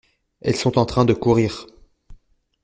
Elles 0.41 0.55
sont 0.55 0.79
en 0.79 0.87
train 0.87 1.05
de 1.05 1.13
courir. 1.13 1.67